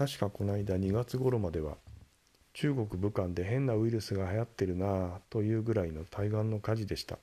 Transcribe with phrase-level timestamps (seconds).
[0.00, 1.76] 確かこの間2月頃までは
[2.54, 7.18] 中国武漢で変なウイルスが流行ってるなぁというぐらいの対岸の火事でした。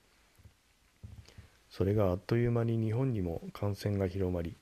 [1.72, 4.56] それがあっという間に日本にも感染が広まり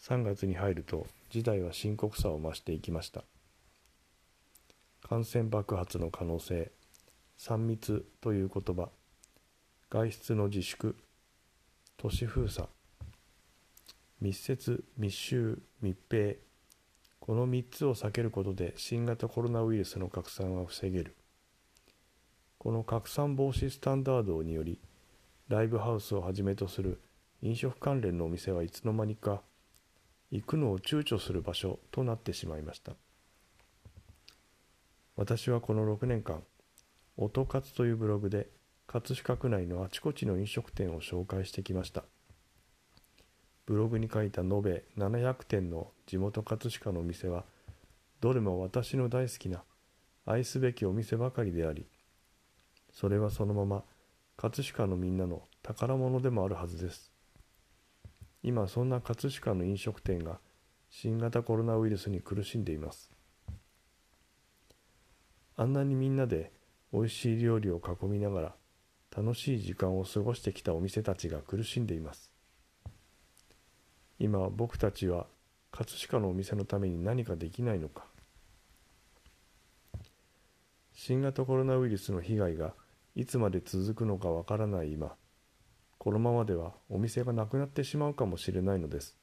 [0.00, 3.22] 3月に入ると事態は深刻さを増していきました。
[5.08, 6.72] 感染爆発の可能性
[7.38, 8.88] 3密という言葉
[9.90, 10.96] 外出の自粛
[11.98, 12.66] 都市封鎖
[14.20, 16.34] 密接密集密閉
[17.22, 21.14] この3つを避けることで新型コロナウイルスの拡散は防げる。
[22.58, 24.80] この拡散防止スタンダードにより
[25.46, 27.00] ライブハウスをはじめとする
[27.40, 29.40] 飲食関連のお店はいつの間にか
[30.32, 32.94] 行くのを躊躇する場所となってしまいました。
[35.14, 36.42] 私はこの6年間
[37.16, 38.48] 音活というブログで
[38.88, 42.02] 葛飾区内のあちこちの飲食店を紹介してきました。
[43.66, 47.44] ブログに書いた延べ700店の地元葛飾のお店は
[48.20, 49.62] どれも私の大好きな
[50.26, 51.86] 愛すべきお店ばかりであり
[52.92, 53.84] それはそのまま
[54.36, 57.12] 葛飾のみんなの宝物でもあるはずです。
[58.42, 60.40] 今そんな葛飾の飲食店が
[60.90, 63.12] 新型コロナウイルスに苦しんでいます。
[65.56, 66.52] あんなにみんなで
[66.92, 68.54] 美味しい料理を囲みながら
[69.16, 72.31] 楽しい時間を過ごしてきたお店たちが苦しんでいます。
[74.22, 75.26] 今僕たちは
[75.72, 78.04] 葛飾のお店のために何かできないのか。
[80.92, 82.72] 新型コロナウイルスの被害が
[83.16, 85.16] いつまで続くのかわからない今。
[85.98, 89.18] このままではお店がなくなってしまうかもしれないのです。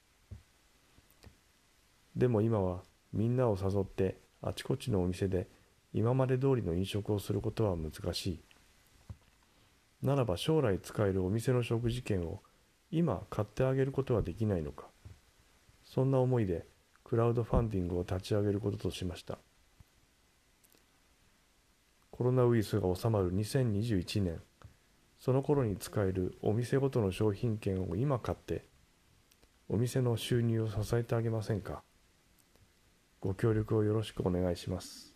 [2.14, 2.82] でも今は
[3.14, 5.48] みんなを誘ってあちこちのお店で
[5.94, 8.44] 今まで通りの飲食をすることは難しい。
[10.02, 12.42] ならば将来使えるお店の食事券を
[12.92, 14.88] 今買ってあげることはできないのか。
[15.84, 16.66] そんな思いで
[17.04, 19.40] クラウドファンディングを立ち上げることとしました。
[22.12, 24.42] コロナウイルスが収まる2021年。
[25.20, 28.66] その頃に使えるお店ごとの商品券を今買って
[29.68, 31.84] お店の収入を支えてあげませんか。
[33.20, 35.09] ご協力をよろしくお願いします。